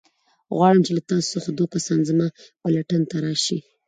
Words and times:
غواړم 0.55 0.81
چې 0.85 0.91
له 0.97 1.01
تاسو 1.09 1.27
څخه 1.35 1.49
دوه 1.51 1.67
کسان 1.73 1.99
زما 2.09 2.27
پلټن 2.63 3.01
ته 3.09 3.15
راشئ. 3.25 3.57